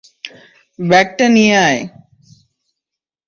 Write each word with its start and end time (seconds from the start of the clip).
ব্যাগটা 0.79 1.25
নিয়ে 1.35 1.55
আয়! 1.67 1.81